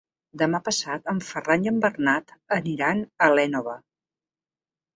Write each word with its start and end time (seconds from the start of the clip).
Demà 0.41 0.59
passat 0.69 1.11
en 1.13 1.19
Ferran 1.27 1.67
i 1.67 1.71
en 1.73 1.77
Bernat 1.85 2.35
aniran 2.59 3.05
a 3.27 3.31
l'Énova. 3.37 3.79